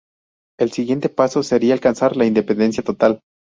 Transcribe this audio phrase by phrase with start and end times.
[0.59, 3.19] El siguiente paso sería alcanzar la independencia total.